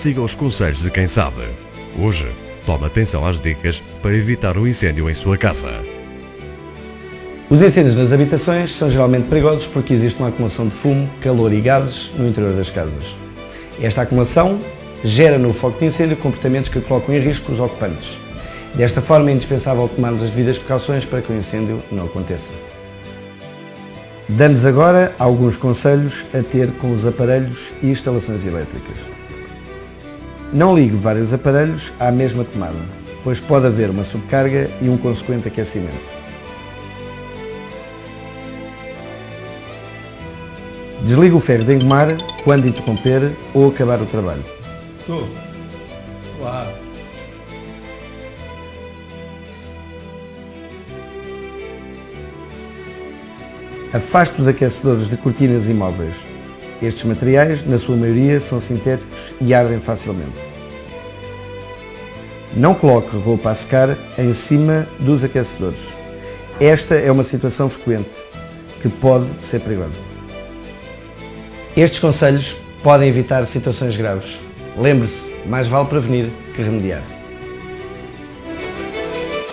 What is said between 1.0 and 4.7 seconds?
sabe. Hoje, tome atenção às dicas para evitar um